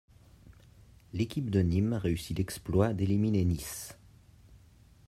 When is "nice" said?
3.45-3.99